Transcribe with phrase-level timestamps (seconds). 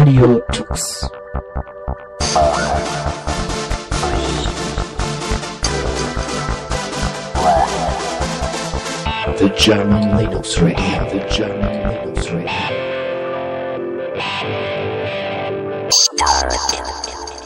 [0.00, 1.10] Radio Tux.
[9.36, 12.80] The German Linux Radio, the German Linux Radio.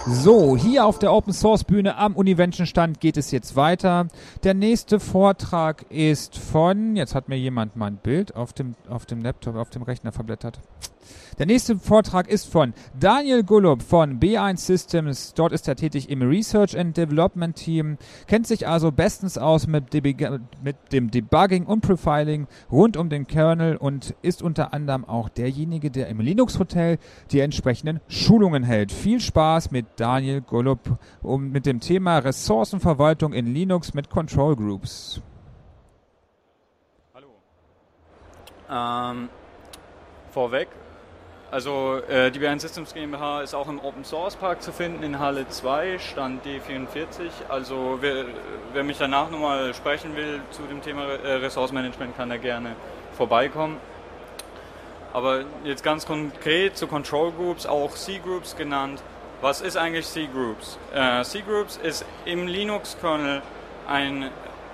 [0.07, 4.07] So, hier auf der Open Source Bühne am Univention Stand geht es jetzt weiter.
[4.45, 9.07] Der nächste Vortrag ist von, jetzt hat mir jemand mal ein Bild auf dem, auf
[9.07, 10.61] dem Laptop, auf dem Rechner verblättert.
[11.39, 15.35] Der nächste Vortrag ist von Daniel Gullup von B1 Systems.
[15.35, 19.93] Dort ist er tätig im Research and Development Team, kennt sich also bestens aus mit,
[19.93, 25.91] mit dem Debugging und Profiling rund um den Kernel und ist unter anderem auch derjenige,
[25.91, 26.99] der im Linux Hotel
[27.31, 28.93] die entsprechenden Schulungen hält.
[28.93, 35.21] Viel Spaß mit Daniel Gullup um, mit dem Thema Ressourcenverwaltung in Linux mit Control Groups.
[37.15, 37.29] Hallo.
[38.71, 39.29] Ähm,
[40.31, 40.69] vorweg,
[41.55, 45.21] also äh, die BN Systems GmbH ist auch im Open Source Park zu finden in
[45.21, 47.31] Halle 2, Stand D44.
[47.49, 48.25] Also wer,
[48.73, 52.75] wer mich danach nochmal sprechen will zu dem Thema äh, Ressourcenmanagement, kann da gerne
[53.17, 53.77] vorbeikommen.
[55.13, 59.01] Aber jetzt ganz konkret zu Control Groups, auch C-Groups genannt.
[59.41, 60.77] Was ist eigentlich C-Groups?
[60.93, 63.43] Äh, C-Groups ist im Linux-Kernel
[63.87, 64.29] ein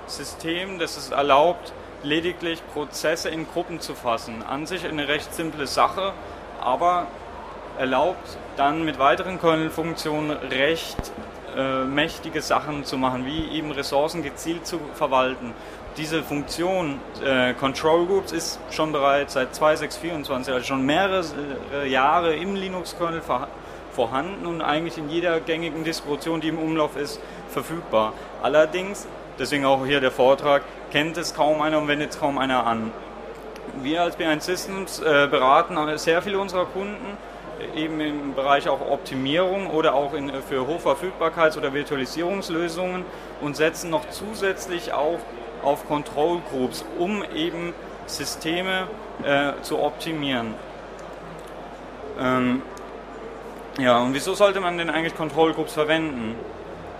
[0.06, 4.42] System, das es erlaubt, lediglich Prozesse in Gruppen zu fassen.
[4.42, 6.14] An sich eine recht simple Sache,
[6.62, 7.06] aber
[7.78, 11.12] erlaubt dann mit weiteren Kernel-Funktionen recht
[11.56, 15.53] äh, mächtige Sachen zu machen, wie eben Ressourcen gezielt zu verwalten.
[15.97, 21.25] Diese Funktion äh, Control Groups ist schon bereits seit 2624, also schon mehrere
[21.75, 23.22] äh, Jahre im Linux-Kernel
[23.92, 28.12] vorhanden und eigentlich in jeder gängigen Distribution, die im Umlauf ist, verfügbar.
[28.42, 32.66] Allerdings, deswegen auch hier der Vortrag, kennt es kaum einer und wendet es kaum einer
[32.66, 32.92] an
[33.82, 37.16] wir als B1 Systems äh, beraten sehr viele unserer Kunden
[37.75, 43.04] äh, eben im Bereich auch Optimierung oder auch in, für Hochverfügbarkeits- oder Virtualisierungslösungen
[43.41, 45.19] und setzen noch zusätzlich auch
[45.62, 47.75] auf Control Groups, um eben
[48.06, 48.88] Systeme
[49.22, 50.54] äh, zu optimieren.
[52.19, 52.62] Ähm,
[53.78, 56.34] ja, und wieso sollte man denn eigentlich Control Groups verwenden?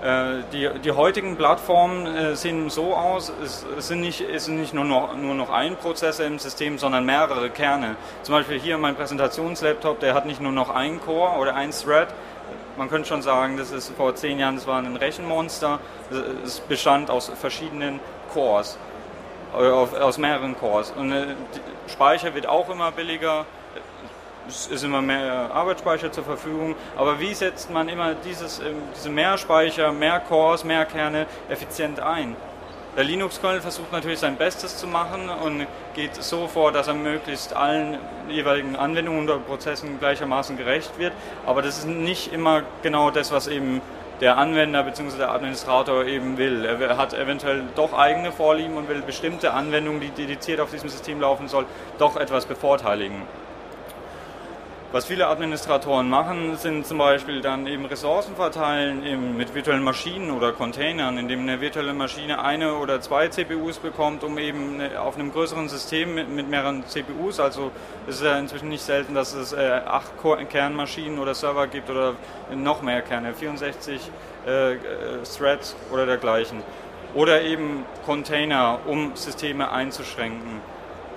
[0.03, 4.73] Äh, die, die heutigen Plattformen äh, sehen so aus, es, sind nicht, es sind nicht
[4.73, 7.97] nur, noch, nur noch ein Prozessor im System, sondern mehrere Kerne.
[8.23, 12.09] Zum Beispiel hier mein Präsentationslaptop, der hat nicht nur noch einen Core oder ein Thread,
[12.79, 15.81] man könnte schon sagen, das ist vor zehn Jahren, das war ein Rechenmonster,
[16.45, 18.01] es bestand aus verschiedenen
[18.33, 18.79] Cores,
[19.55, 20.95] äh, aus mehreren Cores.
[20.97, 21.13] Und
[21.89, 23.45] Speicher wird auch immer billiger,
[24.49, 29.11] es ist immer mehr Arbeitsspeicher zur Verfügung, aber wie setzt man immer dieses, ähm, diese
[29.11, 32.37] mehr Speicher, mehr Cores, mehr Kerne effizient ein?
[32.97, 37.55] Der Linux-Kernel versucht natürlich sein Bestes zu machen und geht so vor, dass er möglichst
[37.55, 41.13] allen jeweiligen Anwendungen und Prozessen gleichermaßen gerecht wird,
[41.47, 43.81] aber das ist nicht immer genau das, was eben
[44.21, 45.17] der Anwender bzw.
[45.17, 46.65] der Administrator eben will.
[46.65, 51.21] Er hat eventuell doch eigene Vorlieben und will bestimmte Anwendungen, die dediziert auf diesem System
[51.21, 51.67] laufen soll,
[51.99, 53.23] doch etwas bevorteiligen.
[54.93, 60.33] Was viele Administratoren machen, sind zum Beispiel dann eben Ressourcen verteilen eben mit virtuellen Maschinen
[60.33, 65.31] oder Containern, indem eine virtuelle Maschine eine oder zwei CPUs bekommt, um eben auf einem
[65.31, 67.71] größeren System mit, mehreren CPUs, also
[68.09, 70.11] es ist ja inzwischen nicht selten, dass es äh, acht
[70.49, 72.17] Kernmaschinen oder Server gibt oder
[72.53, 74.11] noch mehr Kerne, 64
[74.45, 74.75] äh,
[75.39, 76.65] Threads oder dergleichen.
[77.15, 80.61] Oder eben Container, um Systeme einzuschränken.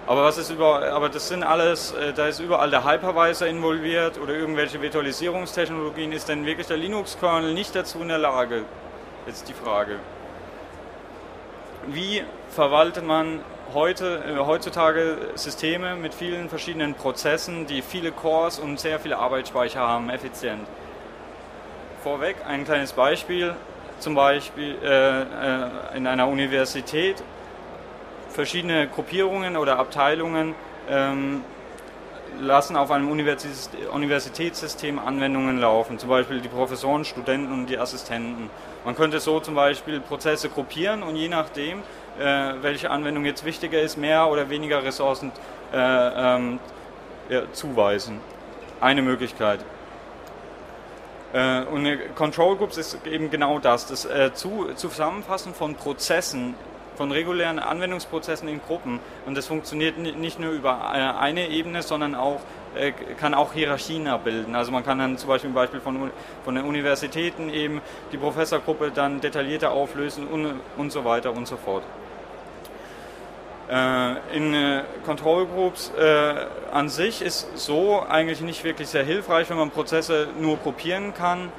[0.05, 4.19] Aber was ist über, aber das sind alles, äh, da ist überall der Hypervisor involviert
[4.19, 6.11] oder irgendwelche Virtualisierungstechnologien.
[6.11, 8.65] Ist denn wirklich der Linux-Kernel nicht dazu in der Lage?
[9.25, 9.99] Jetzt die Frage.
[11.87, 13.39] Wie verwaltet man
[13.73, 19.79] heute, äh, heutzutage Systeme mit vielen verschiedenen Prozessen, die viele Cores und sehr viele Arbeitsspeicher
[19.79, 20.67] haben, effizient?
[22.03, 23.55] Vorweg ein kleines Beispiel.
[23.99, 27.23] Zum Beispiel äh, äh in einer Universität
[28.33, 30.55] verschiedene Gruppierungen oder Abteilungen
[30.89, 31.41] ähm,
[32.39, 38.49] lassen auf einem Universitätssystem Anwendungen laufen, zum Beispiel die Professoren, Studenten und die Assistenten.
[38.85, 41.79] Man könnte so zum Beispiel Prozesse gruppieren und je nachdem,
[42.19, 45.31] äh, welche Anwendung jetzt wichtiger ist, mehr oder weniger Ressourcen
[45.71, 46.59] äh, ähm,
[47.29, 48.19] ja, zuweisen.
[48.81, 49.59] Eine Möglichkeit.
[51.33, 56.55] Äh, und Control Groups ist eben genau das, das äh, zu, Zusammenfassen von Prozessen
[56.95, 58.99] von regulären Anwendungsprozessen in Gruppen.
[59.25, 62.39] Und das funktioniert nicht nur über äh, eine Ebene, sondern auch
[62.75, 64.55] äh, kann auch Hierarchien abbilden.
[64.55, 66.11] Also man kann dann zum Beispiel im Beispiel von,
[66.43, 67.81] von den Universitäten eben
[68.11, 71.83] die Professorgruppe dann detaillierter auflösen und, und so weiter und so fort.
[73.69, 76.35] Äh, in Control Groups äh,
[76.71, 81.51] an sich ist so eigentlich nicht wirklich sehr hilfreich, wenn man Prozesse nur kopieren kann.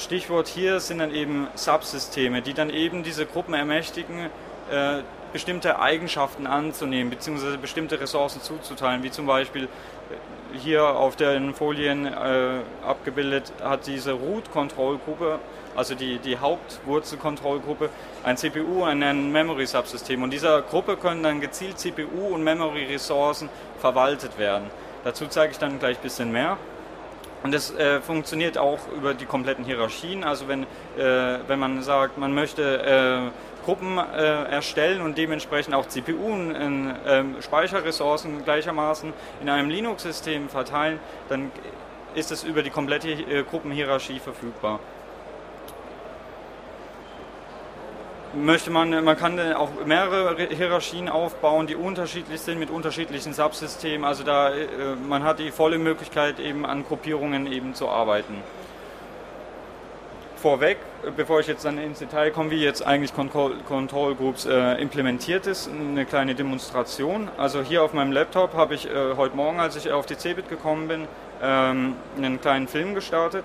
[0.00, 4.30] Stichwort hier sind dann eben Subsysteme, die dann eben diese Gruppen ermächtigen,
[4.70, 5.02] äh,
[5.32, 12.06] bestimmte Eigenschaften anzunehmen, beziehungsweise bestimmte Ressourcen zuzuteilen, wie zum Beispiel äh, hier auf den Folien
[12.06, 15.38] äh, abgebildet hat diese Root-Control-Gruppe,
[15.76, 17.90] also die, die Hauptwurzel-Control-Gruppe,
[18.24, 20.22] ein CPU und ein Memory-Subsystem.
[20.22, 23.48] Und dieser Gruppe können dann gezielt CPU- und Memory-Ressourcen
[23.78, 24.70] verwaltet werden.
[25.04, 26.56] Dazu zeige ich dann gleich ein bisschen mehr.
[27.42, 30.24] Und das äh, funktioniert auch über die kompletten Hierarchien.
[30.24, 35.86] Also wenn, äh, wenn man sagt, man möchte äh, Gruppen äh, erstellen und dementsprechend auch
[35.86, 40.98] CPU in ähm, Speicherressourcen gleichermaßen in einem Linux-System verteilen,
[41.28, 41.50] dann
[42.14, 44.80] ist es über die komplette äh, Gruppenhierarchie verfügbar.
[48.34, 54.04] Möchte man, man kann auch mehrere Hierarchien aufbauen, die unterschiedlich sind mit unterschiedlichen Subsystemen.
[54.04, 54.66] Also da äh,
[55.08, 58.42] man hat die volle Möglichkeit eben an Gruppierungen eben zu arbeiten.
[60.36, 60.78] Vorweg,
[61.16, 65.46] bevor ich jetzt dann ins Detail komme, wie jetzt eigentlich Control, Control Groups äh, implementiert
[65.46, 67.28] ist, eine kleine Demonstration.
[67.36, 70.48] Also hier auf meinem Laptop habe ich äh, heute Morgen, als ich auf die Cebit
[70.48, 71.08] gekommen bin,
[71.42, 73.44] ähm, einen kleinen Film gestartet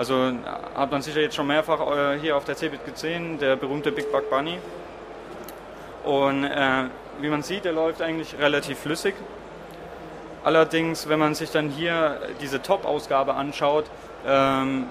[0.00, 0.32] also
[0.74, 4.10] hat man sicher jetzt schon mehrfach äh, hier auf der CeBIT gesehen, der berühmte Big
[4.10, 4.56] Bug Bunny.
[6.04, 6.84] Und äh,
[7.20, 9.14] wie man sieht, der läuft eigentlich relativ flüssig.
[10.42, 13.90] Allerdings, wenn man sich dann hier diese Top-Ausgabe anschaut,
[14.26, 14.86] ähm,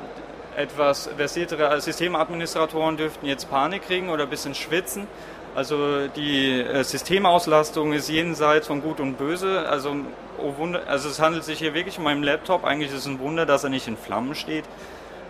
[0.56, 5.08] etwas versiertere Systemadministratoren dürften jetzt Panik kriegen oder ein bisschen schwitzen.
[5.56, 9.68] Also die äh, Systemauslastung ist jenseits von Gut und Böse.
[9.68, 9.96] Also,
[10.38, 12.64] oh Wunder, also es handelt sich hier wirklich um meinen Laptop.
[12.64, 14.66] Eigentlich ist es ein Wunder, dass er nicht in Flammen steht.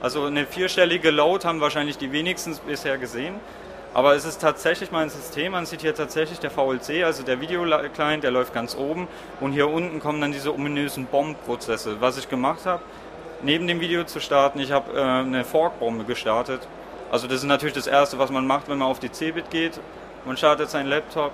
[0.01, 3.35] Also eine vierstellige Load haben wahrscheinlich die wenigsten bisher gesehen.
[3.93, 5.53] Aber es ist tatsächlich mein System.
[5.53, 9.07] Man sieht hier tatsächlich der VLC, also der Video-Client, der läuft ganz oben.
[9.39, 11.97] Und hier unten kommen dann diese ominösen Bomb-Prozesse.
[11.99, 12.83] Was ich gemacht habe,
[13.41, 16.61] neben dem Video zu starten, ich habe äh, eine Fork-Bombe gestartet.
[17.11, 19.79] Also das ist natürlich das Erste, was man macht, wenn man auf die Cebit geht.
[20.25, 21.31] Man startet seinen Laptop,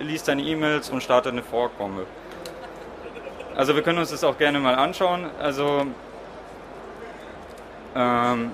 [0.00, 2.06] liest seine E-Mails und startet eine Fork-Bombe.
[3.54, 5.26] Also wir können uns das auch gerne mal anschauen.
[5.38, 5.86] Also
[7.94, 8.52] ähm,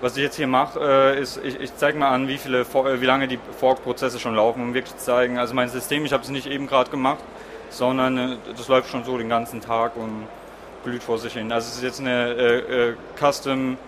[0.00, 3.00] was ich jetzt hier mache, äh, ist, ich, ich zeige mal an, wie, viele, äh,
[3.00, 6.22] wie lange die Fork-Prozesse schon laufen, um wirklich zu zeigen, also mein System, ich habe
[6.22, 7.22] es nicht eben gerade gemacht,
[7.70, 10.26] sondern äh, das läuft schon so den ganzen Tag und
[10.84, 11.50] glüht vor sich hin.
[11.50, 13.78] Also es ist jetzt eine äh, äh Custom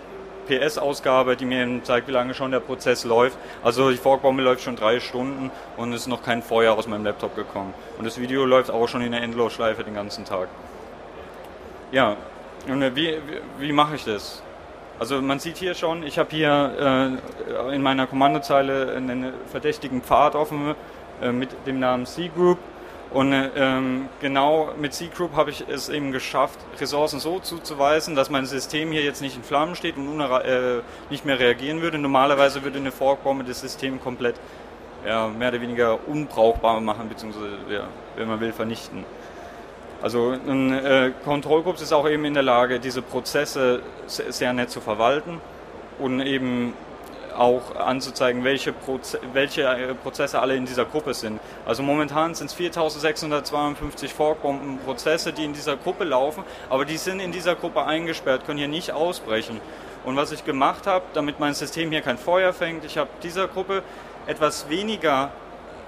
[0.49, 3.37] PS-Ausgabe, die mir eben zeigt, wie lange schon der Prozess läuft.
[3.63, 7.05] Also die Forkbombe läuft schon drei Stunden und es ist noch kein Feuer aus meinem
[7.05, 7.75] Laptop gekommen.
[7.99, 10.49] Und das Video läuft auch schon in der Endlosschleife den ganzen Tag.
[11.93, 12.17] Ja,
[12.67, 13.19] wie, wie,
[13.59, 14.43] wie mache ich das?
[14.99, 17.19] Also man sieht hier schon, ich habe hier
[17.71, 20.75] äh, in meiner Kommandozeile einen verdächtigen Pfad offen
[21.23, 22.59] äh, mit dem Namen C-Group.
[23.11, 28.29] Und äh, ähm, genau mit C-Group habe ich es eben geschafft, Ressourcen so zuzuweisen, dass
[28.29, 30.81] mein System hier jetzt nicht in Flammen steht und äh,
[31.11, 31.97] nicht mehr reagieren würde.
[31.99, 34.35] Normalerweise würde eine Forkbombe das System komplett
[35.07, 39.05] ja, mehr oder weniger unbrauchbar machen, beziehungsweise, ja, wenn man will, vernichten.
[40.01, 44.71] Also ein äh, Control Groups ist auch eben in der Lage, diese Prozesse sehr, nett
[44.71, 45.41] zu verwalten
[45.99, 46.73] und eben
[47.37, 51.41] auch anzuzeigen, welche, Proze welche äh, Prozesse alle in dieser Gruppe sind.
[51.67, 57.33] Also momentan sind es 4652 Forkbomben-Prozesse, die in dieser Gruppe laufen, aber die sind in
[57.33, 59.61] dieser Gruppe eingesperrt, können hier nicht ausbrechen.
[60.05, 63.49] Und was ich gemacht habe, damit mein System hier kein Feuer fängt, ich habe dieser
[63.49, 63.83] Gruppe
[64.29, 65.33] etwas weniger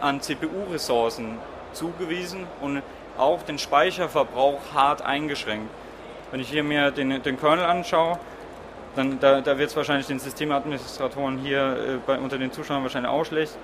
[0.00, 1.38] an CPU-Ressourcen
[1.72, 2.82] zugewiesen und
[3.20, 5.70] auch den Speicherverbrauch hart eingeschränkt.
[6.30, 8.18] Wenn ich hier mir den, den Kernel anschaue,
[8.96, 13.10] dann da, da wird es wahrscheinlich den Systemadministratoren hier äh, bei, unter den Zuschauern wahrscheinlich
[13.10, 13.56] auch schlecht.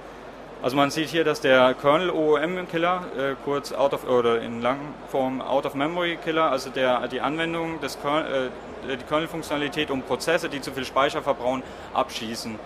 [0.62, 4.62] Also man sieht hier, dass der Kernel OOM Killer, äh, kurz out of oder in
[4.62, 8.50] Langform Out of Memory Killer, also der die Anwendung des Kernel,
[8.88, 12.58] äh, die Kernel-Funktionalität um Prozesse, die zu viel Speicher verbrauchen, abschießen.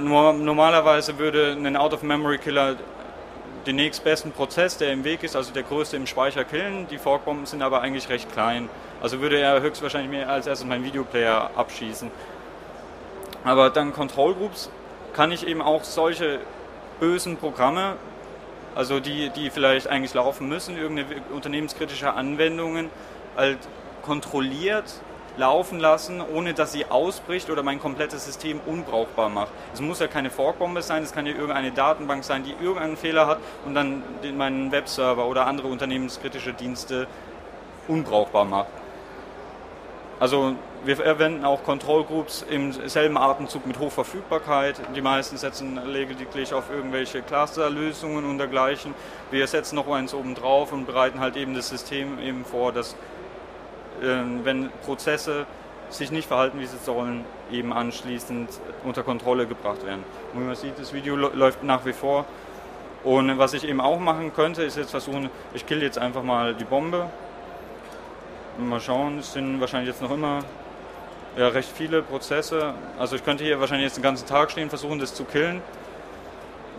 [0.00, 2.76] Nur, normalerweise würde ein Out of Memory Killer
[3.66, 6.86] den nächstbesten Prozess, der im Weg ist, also der größte im Speicher killen.
[6.88, 8.68] Die Forkbomben sind aber eigentlich recht klein.
[9.02, 12.10] Also würde er höchstwahrscheinlich mir als erstes meinen Videoplayer abschießen.
[13.44, 14.70] Aber dann Control Groups
[15.12, 16.40] kann ich eben auch solche
[17.00, 17.96] bösen Programme,
[18.74, 22.90] also die, die vielleicht eigentlich laufen müssen, irgendeine unternehmenskritische Anwendungen,
[23.36, 23.58] halt
[24.02, 24.84] kontrolliert
[25.36, 29.52] laufen lassen, ohne dass sie ausbricht oder mein komplettes System unbrauchbar macht.
[29.74, 33.26] Es muss ja keine Forkbombe sein, es kann ja irgendeine Datenbank sein, die irgendeinen Fehler
[33.26, 34.02] hat und dann
[34.36, 37.06] meinen Webserver oder andere unternehmenskritische Dienste
[37.88, 38.68] unbrauchbar macht.
[40.18, 44.80] Also wir verwenden auch Control Groups im selben Atemzug mit Hochverfügbarkeit.
[44.94, 48.94] Die meisten setzen lediglich auf irgendwelche Clusterlösungen und dergleichen.
[49.30, 52.94] Wir setzen noch eins oben drauf und bereiten halt eben das System eben vor, dass
[54.00, 55.46] wenn Prozesse
[55.88, 58.50] sich nicht verhalten, wie sie sollen, eben anschließend
[58.84, 60.04] unter Kontrolle gebracht werden.
[60.34, 62.24] Und wie man sieht, das Video läuft nach wie vor.
[63.04, 66.54] Und was ich eben auch machen könnte, ist jetzt versuchen, ich kill jetzt einfach mal
[66.54, 67.08] die Bombe.
[68.58, 70.40] Mal schauen, es sind wahrscheinlich jetzt noch immer
[71.36, 72.74] ja, recht viele Prozesse.
[72.98, 75.62] Also ich könnte hier wahrscheinlich jetzt den ganzen Tag stehen, versuchen das zu killen.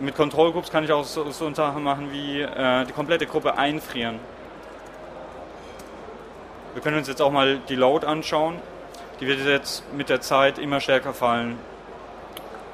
[0.00, 4.20] Mit Control kann ich auch so, so Sachen machen wie äh, die komplette Gruppe einfrieren.
[6.74, 8.56] Wir können uns jetzt auch mal die Load anschauen.
[9.20, 11.58] Die wird jetzt mit der Zeit immer stärker fallen.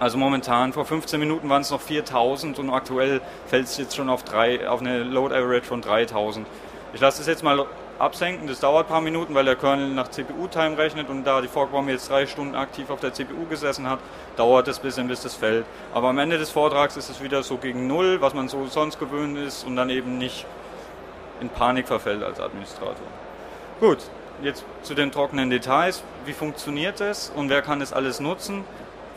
[0.00, 4.10] Also momentan, vor 15 Minuten waren es noch 4000 und aktuell fällt es jetzt schon
[4.10, 6.46] auf, drei, auf eine Load Average von 3000.
[6.92, 7.64] Ich lasse das jetzt mal
[7.98, 11.48] absenken, das dauert ein paar Minuten, weil der Kernel nach CPU-Time rechnet und da die
[11.48, 14.00] Forkbombe jetzt drei Stunden aktiv auf der CPU gesessen hat,
[14.36, 15.64] dauert es ein bisschen, bis das fällt.
[15.94, 18.98] Aber am Ende des Vortrags ist es wieder so gegen Null, was man so sonst
[18.98, 20.44] gewöhnt ist und dann eben nicht
[21.40, 23.06] in Panik verfällt als Administrator.
[23.80, 23.98] Gut,
[24.40, 26.04] jetzt zu den trockenen Details.
[26.26, 28.64] Wie funktioniert das und wer kann das alles nutzen?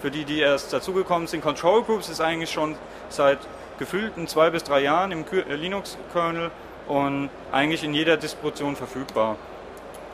[0.01, 2.75] Für die, die erst dazugekommen sind, Control Groups ist eigentlich schon
[3.09, 3.37] seit
[3.77, 6.49] gefühlten zwei bis drei Jahren im äh, Linux-Kernel
[6.87, 9.35] und eigentlich in jeder Distribution verfügbar.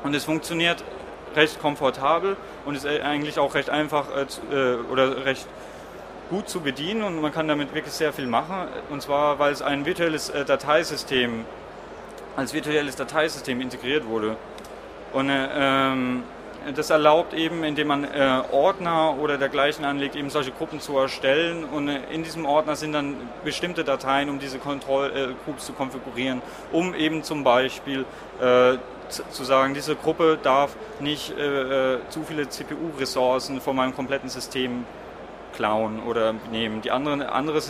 [0.03, 0.83] Und es funktioniert
[1.35, 2.35] recht komfortabel
[2.65, 5.47] und ist eigentlich auch recht einfach äh, äh, oder recht
[6.29, 8.67] gut zu bedienen und man kann damit wirklich sehr viel machen.
[8.89, 11.45] Und zwar, weil es ein virtuelles äh, Dateisystem
[12.35, 14.37] als virtuelles Dateisystem integriert wurde.
[15.13, 16.23] Und äh, ähm,
[16.75, 21.65] das erlaubt eben, indem man äh, Ordner oder dergleichen anlegt, eben solche Gruppen zu erstellen.
[21.65, 26.41] Und äh, in diesem Ordner sind dann bestimmte Dateien, um diese Kontrollgroups äh, zu konfigurieren,
[26.71, 28.05] um eben zum Beispiel
[28.41, 28.77] äh,
[29.09, 34.85] zu sagen, diese Gruppe darf nicht äh, äh, zu viele CPU-Ressourcen von meinem kompletten System
[35.53, 36.81] klauen oder nehmen.
[36.81, 37.62] Die anderen andere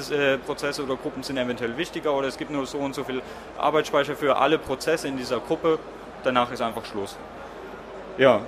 [0.46, 3.22] Prozesse oder Gruppen sind eventuell wichtiger oder es gibt nur so und so viel
[3.58, 5.80] Arbeitsspeicher für alle Prozesse in dieser Gruppe.
[6.24, 7.18] Danach ist einfach Schluss.
[8.18, 8.42] Ja,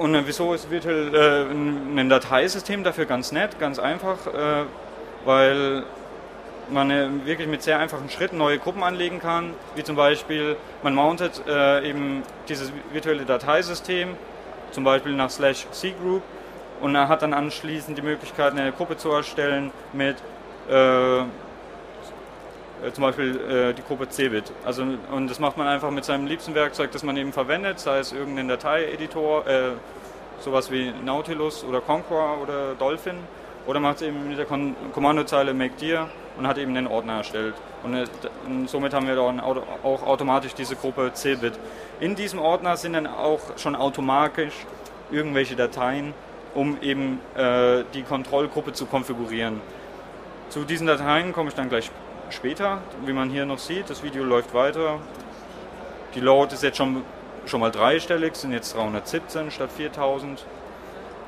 [0.00, 4.64] und äh, wieso ist virtuell äh, ein Dateisystem dafür ganz nett, ganz einfach, äh,
[5.26, 5.84] weil
[6.70, 10.94] man äh, wirklich mit sehr einfachen Schritten neue Gruppen anlegen kann, wie zum Beispiel man
[10.94, 14.16] mountet äh, eben dieses virtuelle Dateisystem,
[14.70, 16.22] zum Beispiel nach slash cgroup
[16.80, 20.16] und er hat dann anschließend die Möglichkeit, eine Gruppe zu erstellen mit
[20.68, 21.24] äh,
[22.82, 24.52] äh, zum Beispiel äh, die Gruppe Cebit.
[24.64, 27.98] Also, und das macht man einfach mit seinem liebsten Werkzeug, das man eben verwendet, sei
[27.98, 29.70] es irgendein Dateieditor, äh,
[30.40, 33.16] sowas wie Nautilus oder Conqueror oder Dolphin,
[33.66, 36.08] oder macht es eben mit der Kon Kommandozeile make dir
[36.38, 37.54] und hat eben den Ordner erstellt.
[37.82, 38.06] Und, äh,
[38.46, 41.52] und somit haben wir dann auch automatisch diese Gruppe Cebit.
[42.00, 44.54] In diesem Ordner sind dann auch schon automatisch
[45.10, 46.14] irgendwelche Dateien,
[46.54, 49.60] um eben äh, die Kontrollgruppe zu konfigurieren.
[50.48, 51.90] Zu diesen Dateien komme ich dann gleich
[52.30, 53.88] später, wie man hier noch sieht.
[53.88, 54.98] Das Video läuft weiter.
[56.14, 57.04] Die Load ist jetzt schon,
[57.46, 60.44] schon mal dreistellig, sind jetzt 317 statt 4000.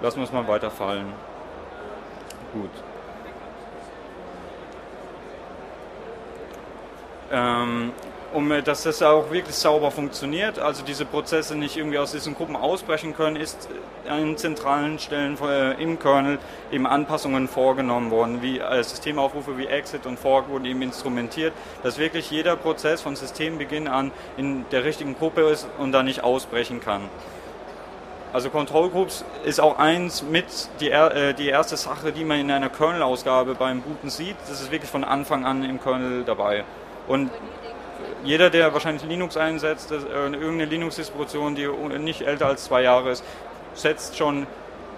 [0.00, 1.06] Lassen wir es mal weiter fallen.
[2.52, 2.70] Gut.
[7.30, 7.92] Ähm,
[8.32, 12.34] um äh, dass das auch wirklich sauber funktioniert, also diese Prozesse nicht irgendwie aus diesen
[12.34, 13.68] Gruppen ausbrechen können, ist
[14.08, 16.38] an zentralen Stellen äh, im Kernel
[16.70, 21.98] eben Anpassungen vorgenommen worden, wie äh, Systemaufrufe wie Exit und Fork wurden eben instrumentiert, dass
[21.98, 26.80] wirklich jeder Prozess von Systembeginn an in der richtigen Gruppe ist und da nicht ausbrechen
[26.80, 27.02] kann.
[28.32, 30.46] Also Control Groups ist auch eins mit
[30.80, 30.90] die,
[31.38, 34.36] die erste Sache, die man in einer Kernel-Ausgabe beim Booten sieht.
[34.48, 36.64] Das ist wirklich von Anfang an im Kernel dabei.
[37.08, 37.30] Und
[38.24, 41.66] jeder, der wahrscheinlich Linux einsetzt, äh, irgendeine Linux-Distribution, die
[41.98, 43.24] nicht älter als zwei Jahre ist,
[43.74, 44.46] setzt schon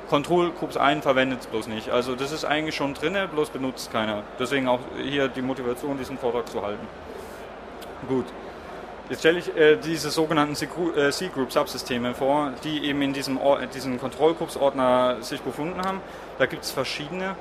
[0.09, 1.91] Control Groups ein, verwendet es bloß nicht.
[1.91, 4.23] Also das ist eigentlich schon drin, bloß benutzt keiner.
[4.39, 6.87] Deswegen auch hier die Motivation, diesen Vortrag zu halten.
[8.09, 8.27] Gut.
[9.11, 14.01] Jetzt stelle ich äh, diese sogenannten C-Group-Subsysteme äh, vor, die eben in diesem, Or diesem
[14.01, 16.01] Control Groups-Ordner sich befunden haben.
[16.39, 17.37] Da gibt es verschiedene.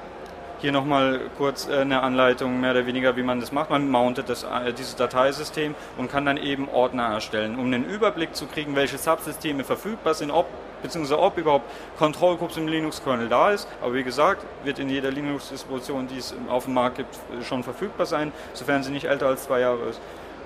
[0.64, 3.70] Hier nochmal kurz äh, eine Anleitung, mehr oder weniger, wie man das macht.
[3.70, 8.34] Man mountet das, äh, dieses Dateisystem und kann dann eben Ordner erstellen, um einen Überblick
[8.34, 10.46] zu kriegen, welche Subsysteme verfügbar sind, ob
[10.82, 11.66] beziehungsweise ob überhaupt
[11.98, 13.68] Control im Linux-Kernel da ist.
[13.82, 18.06] Aber wie gesagt, wird in jeder Linux-Distribution, die es auf dem Markt gibt, schon verfügbar
[18.06, 20.00] sein, sofern sie nicht älter als zwei Jahre ist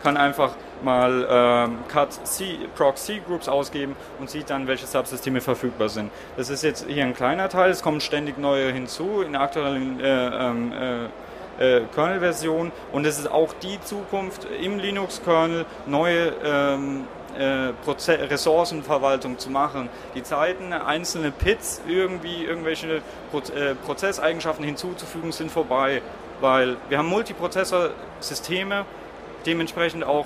[0.03, 0.51] kann einfach
[0.83, 6.11] mal ähm, cut C, proc C Groups ausgeben und sieht dann, welche Subsysteme verfügbar sind.
[6.35, 9.99] Das ist jetzt hier ein kleiner Teil, es kommen ständig neue hinzu in der aktuellen
[9.99, 11.05] äh, ähm, äh,
[11.59, 17.05] äh, Kernel-Version und es ist auch die Zukunft im Linux-Kernel, neue ähm,
[17.37, 17.73] äh,
[18.11, 19.89] Ressourcenverwaltung zu machen.
[20.15, 23.01] Die Zeiten, einzelne Pits irgendwie irgendwelche
[23.31, 26.01] Pro äh, Prozesseigenschaften hinzuzufügen, sind vorbei,
[26.41, 28.85] weil wir haben Multiprozessor-Systeme,
[29.46, 30.25] dementsprechend auch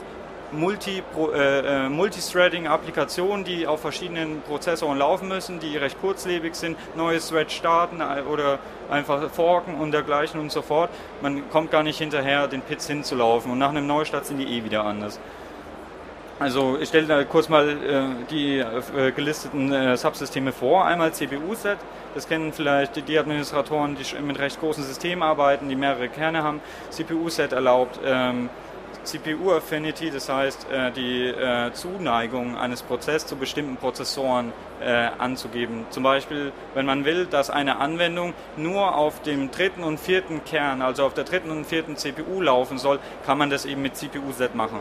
[0.52, 1.02] Multi,
[1.34, 7.52] äh, äh, Multithreading-Applikationen, die auf verschiedenen Prozessoren laufen müssen, die recht kurzlebig sind, neues Thread
[7.52, 10.90] starten äh, oder einfach forken und dergleichen und so fort.
[11.22, 14.64] Man kommt gar nicht hinterher, den Pits hinzulaufen und nach einem Neustart sind die eh
[14.66, 15.20] wieder anders.
[16.42, 20.84] Also ich stelle da kurz mal äh, die äh, gelisteten äh, Subsysteme vor.
[20.86, 21.78] Einmal CPU-Set,
[22.16, 26.60] das kennen vielleicht die Administratoren, die mit recht großen Systemen arbeiten, die mehrere Kerne haben.
[26.90, 28.50] CPU-Set erlaubt ähm,
[29.04, 35.86] CPU-Affinity, das heißt äh, die äh, Zuneigung eines Prozesses zu bestimmten Prozessoren äh, anzugeben.
[35.90, 40.82] Zum Beispiel, wenn man will, dass eine Anwendung nur auf dem dritten und vierten Kern,
[40.82, 44.56] also auf der dritten und vierten CPU laufen soll, kann man das eben mit CPU-Set
[44.56, 44.80] machen.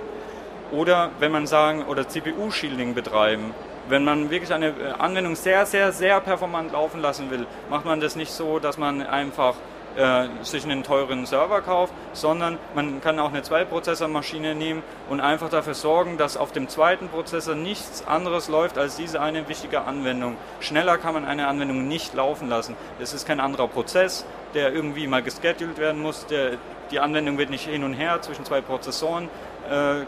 [0.73, 3.55] Oder wenn man sagen, oder CPU-Shielding betreiben,
[3.88, 8.14] wenn man wirklich eine Anwendung sehr, sehr, sehr performant laufen lassen will, macht man das
[8.14, 9.55] nicht so, dass man einfach
[10.00, 15.50] äh, sich einen teuren Server kauft, sondern man kann auch eine Zwei-Prozessor-Maschine nehmen und einfach
[15.50, 20.37] dafür sorgen, dass auf dem zweiten Prozessor nichts anderes läuft als diese eine wichtige Anwendung.
[20.61, 22.76] Schneller kann man eine Anwendung nicht laufen lassen.
[22.99, 26.26] Es ist kein anderer Prozess, der irgendwie mal gescheduled werden muss.
[26.26, 26.52] Der,
[26.90, 29.28] die Anwendung wird nicht hin und her zwischen zwei Prozessoren
[29.71, 30.04] äh, äh,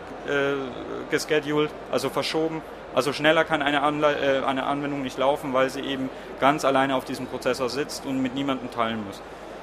[1.10, 2.62] gescheduled, also verschoben.
[2.94, 6.96] Also schneller kann eine, Anle äh, eine Anwendung nicht laufen, weil sie eben ganz alleine
[6.96, 9.20] auf diesem Prozessor sitzt und mit niemandem teilen muss.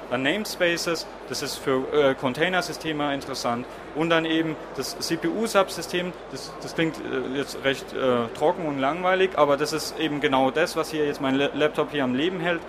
[0.09, 3.65] Dann Namespaces, das ist für äh, Containersysteme interessant.
[3.95, 9.31] Und dann eben das CPU-Subsystem, das, das klingt äh, jetzt recht äh, trocken und langweilig,
[9.35, 12.61] aber das ist eben genau das, was hier jetzt mein Laptop hier am Leben hält.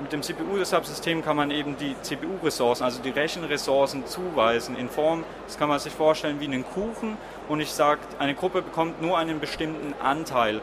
[0.00, 5.58] Mit dem CPU-Subsystem kann man eben die CPU-Ressourcen, also die Rechenressourcen zuweisen in Form, das
[5.58, 7.16] kann man sich vorstellen wie einen Kuchen
[7.48, 10.60] und ich sage, eine Gruppe bekommt nur einen bestimmten Anteil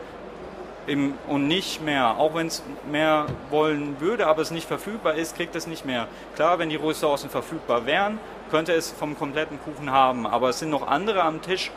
[0.87, 2.17] im, und nicht mehr.
[2.17, 6.07] Auch wenn es mehr wollen würde, aber es nicht verfügbar ist, kriegt es nicht mehr.
[6.35, 8.19] Klar, wenn die Ressourcen verfügbar wären,
[8.51, 11.71] könnte es vom kompletten Kuchen haben, aber es sind noch andere am Tisch,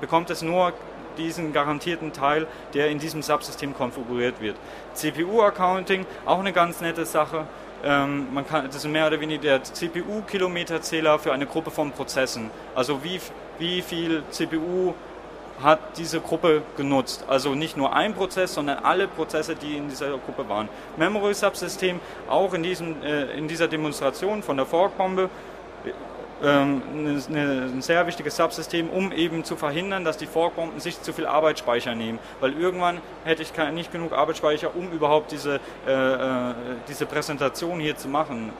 [0.00, 0.72] bekommt es nur
[1.18, 4.56] diesen garantierten Teil, der in diesem Subsystem konfiguriert wird.
[4.94, 7.46] CPU-Accounting, auch eine ganz nette Sache.
[7.84, 12.50] Ähm, man kann, das ist mehr oder weniger der CPU-Kilometerzähler für eine Gruppe von Prozessen.
[12.74, 13.20] Also wie,
[13.58, 14.94] wie viel CPU
[15.62, 17.24] hat diese Gruppe genutzt.
[17.28, 20.68] Also nicht nur ein Prozess, sondern alle Prozesse, die in dieser Gruppe waren.
[20.96, 25.30] Memory Subsystem auch in, diesem, äh, in dieser Demonstration von der Forkbombe
[26.42, 31.26] ähm, ein sehr wichtiges Subsystem, um eben zu verhindern, dass die Forkbomben sich zu viel
[31.26, 32.18] Arbeitsspeicher nehmen.
[32.40, 36.54] Weil irgendwann hätte ich nicht genug Arbeitsspeicher, um überhaupt diese, äh, äh,
[36.88, 38.52] diese Präsentation hier zu machen.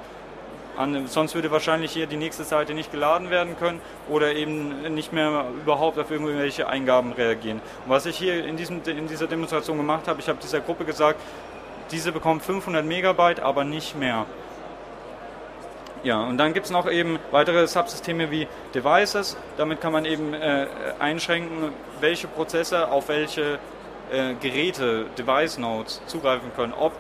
[0.77, 5.13] An, sonst würde wahrscheinlich hier die nächste Seite nicht geladen werden können oder eben nicht
[5.13, 7.61] mehr überhaupt auf irgendwelche Eingaben reagieren.
[7.85, 10.85] Und was ich hier in, diesem, in dieser Demonstration gemacht habe, ich habe dieser Gruppe
[10.85, 11.21] gesagt,
[11.91, 14.27] diese bekommt 500 Megabyte, aber nicht mehr.
[16.05, 19.37] Ja, und dann gibt es noch eben weitere Subsysteme wie Devices.
[19.57, 20.67] Damit kann man eben äh,
[20.99, 23.61] einschränken, welche Prozesse auf welche
[24.11, 26.73] äh, Geräte, Device Nodes zugreifen können.
[26.73, 26.93] Ob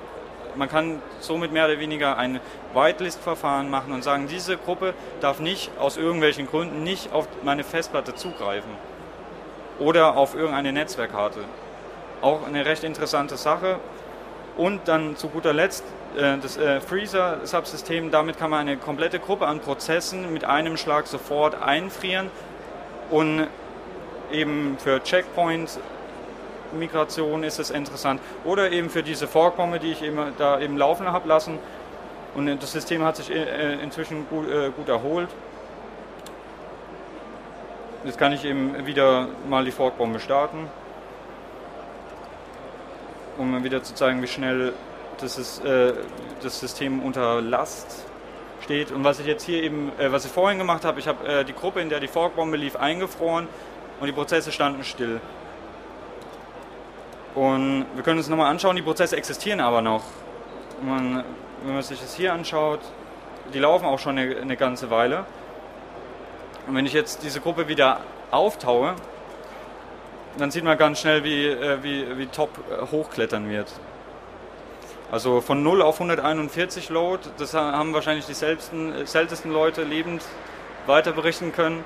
[0.57, 2.41] man kann somit mehr oder weniger ein
[2.75, 8.15] Whitelist-Verfahren machen und sagen, diese Gruppe darf nicht aus irgendwelchen Gründen nicht auf meine Festplatte
[8.15, 8.71] zugreifen
[9.79, 11.41] oder auf irgendeine Netzwerkkarte.
[12.21, 13.79] Auch eine recht interessante Sache.
[14.57, 15.83] Und dann zu guter Letzt
[16.17, 21.07] äh, das äh, Freezer-Subsystem, damit kann man eine komplette Gruppe an Prozessen mit einem Schlag
[21.07, 22.31] sofort einfrieren
[23.11, 23.47] und
[24.31, 25.81] eben für Checkpoints
[26.79, 28.21] Migration ist es interessant.
[28.45, 31.59] Oder eben für diese Forkbombe, die ich eben da eben laufen habe lassen.
[32.35, 35.29] Und das System hat sich äh, inzwischen gut, äh, gut erholt.
[38.05, 40.69] Jetzt kann ich eben wieder mal die Forkbombe starten,
[43.39, 44.73] um wieder zu zeigen, wie schnell
[45.21, 45.93] das, ist, äh,
[46.43, 48.05] das System unter Last
[48.63, 48.91] steht.
[48.91, 51.45] Und was ich jetzt hier eben, äh, was ich vorhin gemacht habe, ich habe äh,
[51.45, 53.47] die Gruppe, in der die Forkbombe lief, eingefroren
[54.01, 55.21] und die Prozesse standen still.
[57.35, 60.03] Und wir können uns nochmal anschauen, die Prozesse existieren aber noch.
[60.83, 61.25] Man,
[61.65, 62.81] wenn man sich das hier anschaut,
[63.55, 65.25] die laufen auch schon eine, eine ganze Weile.
[66.67, 68.95] Und wenn ich jetzt diese Gruppe wieder auftaue,
[70.39, 73.73] dann sieht man ganz schnell, wie, äh, wie, wie top äh, hochklettern wird.
[75.11, 80.23] Also von 0 auf 141 Load, das haben wahrscheinlich die äh, seltensten Leute lebend
[80.87, 81.85] weiter berichten können.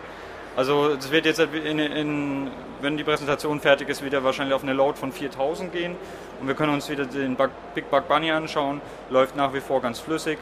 [0.57, 4.73] Also das wird jetzt in, in, wenn die Präsentation fertig ist, wieder wahrscheinlich auf eine
[4.73, 5.97] Load von 4000 gehen.
[6.41, 8.81] Und wir können uns wieder den Bug, Big Bug Bunny anschauen.
[9.11, 10.39] Läuft nach wie vor ganz flüssig.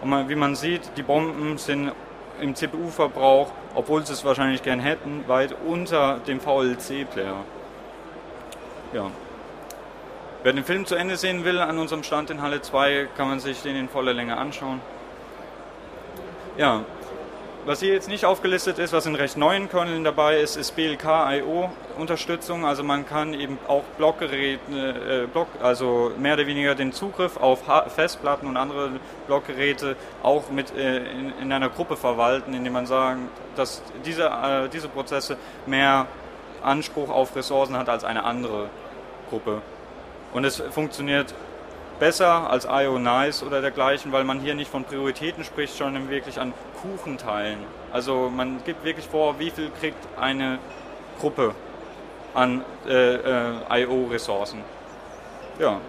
[0.00, 1.92] Und man, wie man sieht, die Bomben sind
[2.40, 7.44] im CPU-Verbrauch, obwohl sie es wahrscheinlich gern hätten, weit unter dem VLC-Player.
[8.94, 9.10] Ja.
[10.44, 13.40] Wer den Film zu Ende sehen will, an unserem Stand in Halle 2, kann man
[13.40, 14.80] sich den in voller Länge anschauen.
[16.56, 16.84] Ja,
[17.66, 22.64] was hier jetzt nicht aufgelistet ist, was in recht neuen Kerneln dabei ist, ist BLK-IO-Unterstützung.
[22.64, 27.64] Also man kann eben auch Blockgeräte, äh, Block, also mehr oder weniger den Zugriff auf
[27.88, 28.92] Festplatten und andere
[29.26, 34.68] Blockgeräte auch mit äh, in, in, einer Gruppe verwalten, indem man sagen, dass diese, äh,
[34.72, 36.06] diese Prozesse mehr
[36.62, 38.70] Anspruch auf Ressourcen hat als eine andere
[39.28, 39.62] Gruppe.
[40.32, 41.34] Und es funktioniert
[41.98, 46.40] besser als IO Nice oder dergleichen, weil man hier nicht von Prioritäten spricht, sondern wirklich
[46.40, 47.58] an Kuchenteilen.
[47.92, 50.58] Also man gibt wirklich vor, wie viel kriegt eine
[51.20, 51.54] Gruppe
[52.34, 54.60] an äh, äh, IO-Ressourcen.
[55.58, 55.80] Ja.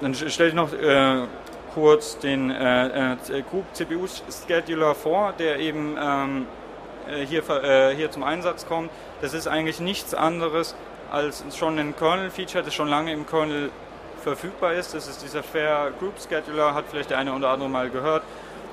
[0.00, 1.22] Dann stelle ich noch äh,
[1.74, 3.16] kurz den äh, äh
[3.72, 6.46] CPU-Scheduler vor, der eben ähm,
[7.08, 7.42] äh, hier,
[7.96, 8.90] hier zum Einsatz kommt.
[9.22, 10.74] Das ist eigentlich nichts anderes
[11.10, 13.70] als schon ein Kernel-Feature, das schon lange im Kernel
[14.26, 14.92] verfügbar ist.
[14.92, 18.24] Das ist dieser Fair Group Scheduler, hat vielleicht der eine oder andere mal gehört.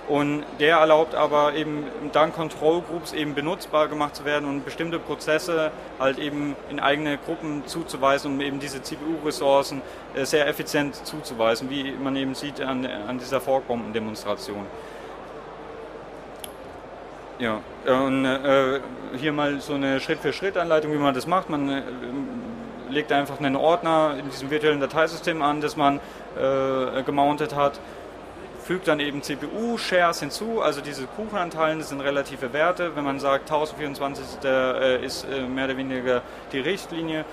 [0.09, 4.99] Und der erlaubt aber eben dank Control Groups eben benutzbar gemacht zu werden und bestimmte
[4.99, 9.81] Prozesse halt eben in eigene Gruppen zuzuweisen, um eben diese CPU-Ressourcen
[10.15, 14.65] äh, sehr effizient zuzuweisen, wie man eben sieht an, an dieser Forkbomben-Demonstration.
[17.39, 18.79] Ja, und äh,
[19.17, 21.49] hier mal so eine Schritt-für-Schritt-Anleitung, wie man das macht.
[21.49, 21.83] Man äh,
[22.93, 25.99] legt einfach einen Ordner in diesem virtuellen Dateisystem an, das man
[26.37, 27.79] äh, gemountet hat,
[28.63, 32.95] fügt dann eben CPU-Shares hinzu, also diese Kuchenanteilen, sind relative Werte.
[32.95, 37.25] Wenn man sagt 1024 ist, äh, ist äh, mehr oder weniger die Richtlinie,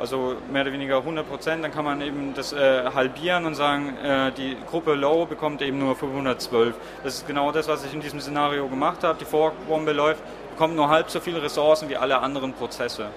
[0.00, 3.96] also mehr oder weniger 100 Prozent, dann kann man eben das äh, halbieren und sagen,
[3.98, 6.74] äh, die Gruppe Low bekommt eben nur 512.
[7.04, 9.18] Das ist genau das, was ich in diesem Szenario gemacht habe.
[9.18, 13.08] Die Forkbombe läuft, bekommt nur halb so viele Ressourcen wie alle anderen Prozesse.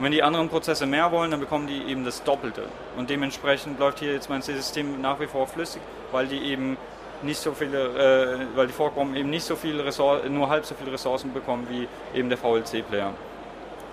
[0.00, 2.62] Und wenn die anderen Prozesse mehr wollen, dann bekommen die eben das Doppelte.
[2.96, 6.78] Und dementsprechend läuft hier jetzt mein System nach wie vor flüssig, weil die eben
[7.20, 10.74] nicht so viele, äh, weil die Forkbomben eben nicht so viele Ressourcen, nur halb so
[10.74, 11.86] viele Ressourcen bekommen wie
[12.18, 13.12] eben der VLC-Player.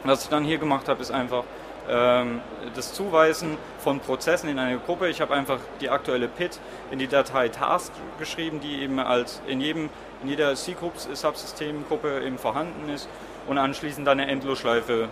[0.05, 1.43] Was ich dann hier gemacht habe, ist einfach
[1.89, 2.39] ähm,
[2.73, 5.09] das Zuweisen von Prozessen in eine Gruppe.
[5.09, 6.57] Ich habe einfach die aktuelle PIT
[6.89, 9.89] in die Datei Task geschrieben, die eben als in jedem
[10.23, 13.09] in jeder C-Group-Subsystemgruppe eben vorhanden ist
[13.45, 15.09] und anschließend dann eine Endlosschleife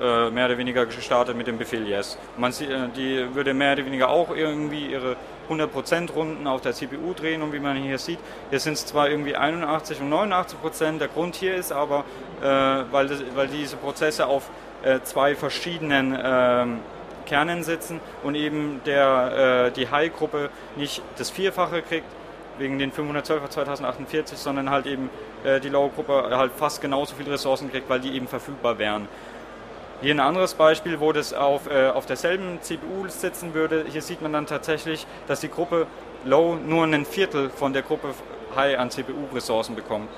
[0.00, 2.18] äh, mehr oder weniger gestartet mit dem Befehl Yes.
[2.36, 5.16] Man, äh, die würde mehr oder weniger auch irgendwie ihre
[5.48, 8.18] 100% Runden auf der CPU drehen und wie man hier sieht,
[8.50, 12.04] hier sind es zwar irgendwie 81 und 89%, der Grund hier ist aber,
[12.40, 14.48] äh, weil, das, weil diese Prozesse auf
[14.82, 16.78] äh, zwei verschiedenen ähm,
[17.26, 22.06] Kernen sitzen und eben der, äh, die High-Gruppe nicht das Vierfache kriegt,
[22.58, 25.10] wegen den 512er 2048, sondern halt eben
[25.44, 29.08] äh, die Low-Gruppe halt fast genauso viele Ressourcen kriegt, weil die eben verfügbar wären.
[30.02, 33.84] Hier ein anderes Beispiel, wo das auf, äh, auf derselben CPU sitzen würde.
[33.86, 35.86] Hier sieht man dann tatsächlich, dass die Gruppe
[36.24, 38.14] Low nur ein Viertel von der Gruppe
[38.56, 40.08] High an CPU-Ressourcen bekommt.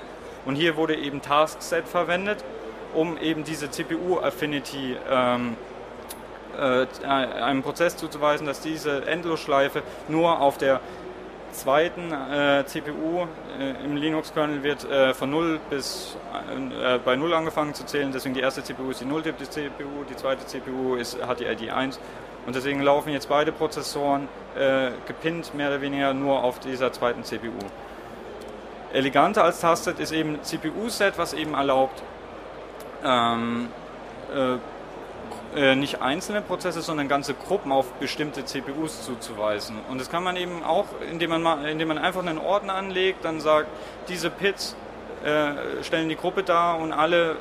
[0.45, 2.45] Und hier wurde eben Taskset verwendet,
[2.93, 5.57] um eben diese CPU-Affinity ähm,
[6.57, 10.79] äh, einem Prozess zuzuweisen, dass diese Endlosschleife nur auf der
[11.53, 13.27] zweiten äh, CPU
[13.59, 16.17] äh, im Linux-Kernel wird äh, von 0 bis
[16.81, 18.11] äh, bei 0 angefangen zu zählen.
[18.11, 21.71] Deswegen die erste CPU ist die 0-Tipp CPU, die zweite CPU ist, hat die ID
[21.71, 21.99] 1.
[22.45, 27.23] Und deswegen laufen jetzt beide Prozessoren äh, gepinnt mehr oder weniger nur auf dieser zweiten
[27.23, 27.51] CPU.
[28.91, 32.03] Eleganter als Tastet ist eben CPU-Set, was eben erlaubt,
[33.03, 33.69] ähm,
[35.55, 39.77] äh, nicht einzelne Prozesse, sondern ganze Gruppen auf bestimmte CPUs zuzuweisen.
[39.89, 43.23] Und das kann man eben auch, indem man, mal, indem man einfach einen Ordner anlegt,
[43.23, 43.67] dann sagt,
[44.07, 44.75] diese Pits
[45.23, 47.37] äh, stellen die Gruppe dar und alle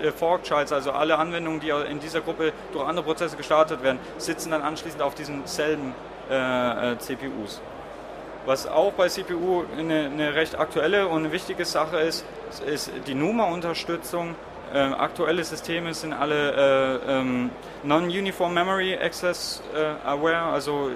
[0.00, 4.50] äh, Fork-Childs, also alle Anwendungen, die in dieser Gruppe durch andere Prozesse gestartet werden, sitzen
[4.50, 5.94] dann anschließend auf diesen selben
[6.30, 7.60] äh, äh CPUs.
[8.46, 12.26] Was auch bei CPU eine, eine, recht aktuelle und wichtige Sache ist,
[12.66, 14.34] ist die NUMA-Unterstützung
[14.74, 17.50] äh, aktuelle Systeme sind alle äh, ähm,
[17.84, 20.92] Non-Uniform Memory Access äh, Aware, also äh,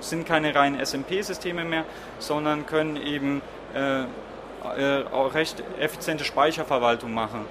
[0.00, 1.84] sind keine reinen SMP-Systeme mehr,
[2.18, 3.42] sondern können eben
[3.74, 7.44] äh, äh, auch recht effiziente Speicherverwaltung machen.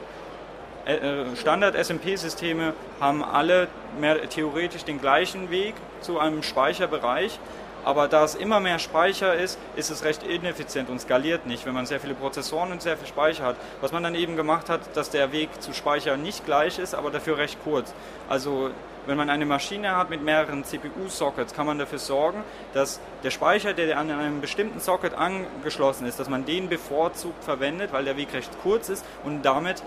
[1.36, 3.67] Standard-SMP-Systeme haben alle
[4.00, 7.39] mehr, theoretisch den gleichen Weg zu einem Speicherbereich,
[7.88, 11.73] Aber da es immer mehr Speicher ist, ist es recht ineffizient und skaliert nicht, wenn
[11.73, 13.56] man sehr viele Prozessoren und sehr viel Speicher hat.
[13.80, 17.12] Was man dann eben gemacht hat, dass der Weg zu Speicher nicht gleich ist, aber
[17.12, 17.93] dafür recht kurz.
[18.28, 18.71] Also
[19.06, 23.71] wenn man eine Maschine hat mit mehreren CPU-Sockets, kann man dafür sorgen, dass der Speicher,
[23.71, 28.34] der an einem bestimmten Socket angeschlossen ist, dass man den bevorzugt verwendet, weil der Weg
[28.34, 29.82] recht kurz ist und damit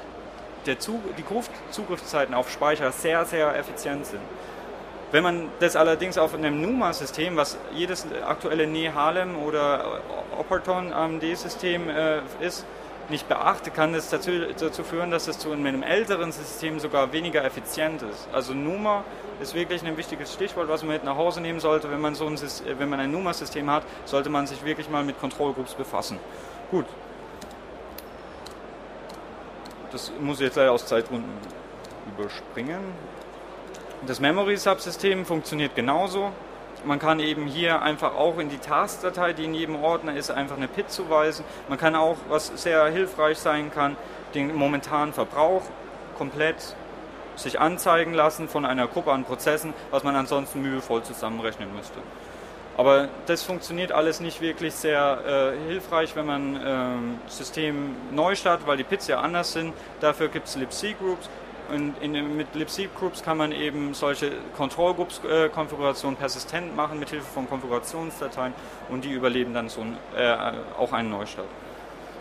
[0.65, 1.25] der Zug, die
[1.71, 4.23] Zugriffszeiten auf Speicher sehr, sehr effizient sind.
[5.13, 10.01] Wenn man das allerdings auf einem NUMA-System, was jedes aktuelle Ne-Harlem oder
[10.39, 12.65] Operton AMD-System äh, ist,
[13.09, 17.45] nicht beachtet, kann das dazu, dazu führen, dass es zu einem älteren System sogar weniger
[17.45, 18.29] effizient ist.
[18.33, 19.03] Also NUMA
[19.41, 21.91] ist wirklich ein wichtiges Stichwort, was man mit nach Hause nehmen sollte.
[21.91, 22.39] Wenn man, so ein,
[22.79, 26.19] wenn man ein NUMA-System hat, sollte man sich wirklich mal mit Control Groups befassen.
[26.71, 26.87] Gut.
[29.91, 31.33] Das muss ich jetzt leider aus Zeitgründen
[32.17, 32.79] überspringen.
[34.07, 36.33] Das Memory-Subsystem funktioniert genauso.
[36.85, 40.57] Man kann eben hier einfach auch in die Taskdatei, die in jedem Ordner ist, einfach
[40.57, 41.45] eine PIT zuweisen.
[41.69, 43.97] Man kann auch, was sehr hilfreich sein kann,
[44.35, 45.63] den momentanen Verbrauch
[46.17, 46.57] komplett
[47.37, 51.99] sich anzeigen lassen von einer Gruppe an Prozessen, was man ansonsten mühevoll zusammenrechnen müsste.
[52.79, 58.67] Aber das funktioniert alles nicht wirklich sehr äh, hilfreich, wenn man ähm, System neu startet,
[58.67, 59.75] weil die Pits ja anders sind.
[60.01, 61.29] Dafür gibt es libc-Groups
[61.71, 68.53] und in, mit libc-Groups kann man eben solche Control-Groups-Konfigurationen persistent machen mit Hilfe von Konfigurationsdateien
[68.89, 70.35] und die überleben dann so ein, äh,
[70.79, 71.47] auch einen Neustart.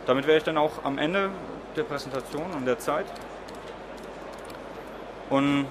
[0.06, 1.30] Damit wäre ich dann auch am Ende
[1.76, 3.06] der Präsentation und der Zeit.
[5.30, 5.68] Und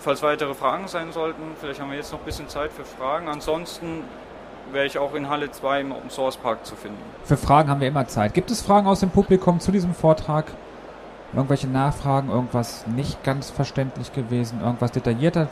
[0.00, 3.28] falls weitere Fragen sein sollten, vielleicht haben wir jetzt noch ein bisschen Zeit für Fragen.
[3.28, 4.04] Ansonsten
[4.72, 6.98] wäre ich auch in Halle 2 im Open Source Park zu finden.
[7.24, 8.34] Für Fragen haben wir immer Zeit.
[8.34, 10.46] Gibt es Fragen aus dem Publikum zu diesem Vortrag?
[11.34, 15.48] Irgendwelche Nachfragen, irgendwas nicht ganz verständlich gewesen, irgendwas detaillierter?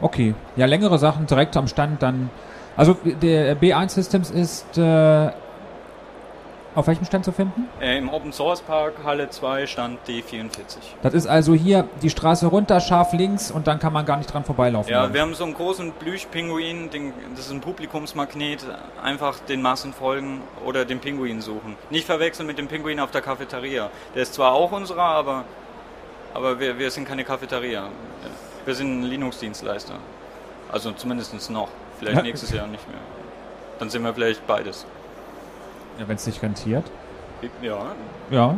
[0.00, 2.30] Okay, ja, längere Sachen direkt am Stand dann.
[2.76, 5.30] Also der B1 Systems ist äh,
[6.74, 7.68] auf welchem Stand zu finden?
[7.80, 10.78] Äh, Im Open Source Park, Halle 2, Stand D44.
[11.02, 14.32] Das ist also hier die Straße runter, scharf links und dann kann man gar nicht
[14.32, 14.90] dran vorbeilaufen.
[14.90, 16.90] Ja, wir haben so einen großen Plüschpinguin,
[17.34, 18.64] das ist ein Publikumsmagnet,
[19.02, 21.76] einfach den Massen folgen oder den Pinguin suchen.
[21.90, 23.90] Nicht verwechseln mit dem Pinguin auf der Cafeteria.
[24.14, 25.44] Der ist zwar auch unserer, aber,
[26.34, 27.88] aber wir, wir sind keine Cafeteria.
[28.64, 29.94] Wir sind ein Linux-Dienstleister.
[30.70, 31.68] Also zumindest noch.
[31.98, 32.98] Vielleicht nächstes Jahr nicht mehr.
[33.78, 34.86] Dann sind wir vielleicht beides.
[35.98, 36.84] Ja, wenn es sich rentiert.
[37.60, 37.92] Ja.
[38.30, 38.56] Ja,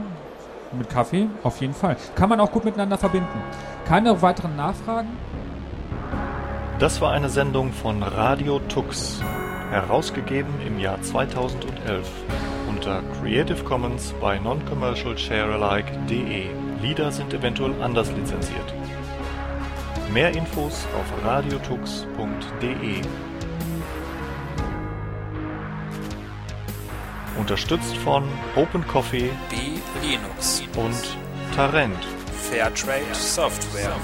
[0.73, 1.97] mit Kaffee auf jeden Fall.
[2.14, 3.40] Kann man auch gut miteinander verbinden.
[3.87, 5.09] Keine weiteren Nachfragen?
[6.79, 9.23] Das war eine Sendung von Radio Tux,
[9.70, 12.11] herausgegeben im Jahr 2011
[12.68, 16.47] unter Creative Commons bei Non-Commercial Sharealike.de.
[16.83, 18.75] Lieder sind eventuell anders lizenziert.
[20.12, 23.01] Mehr Infos auf radiotux.de.
[27.44, 28.26] Unterstützt von
[28.57, 29.57] Open Coffee B
[30.00, 32.02] Linux und Tarent.
[32.50, 33.94] Fairtrade Software.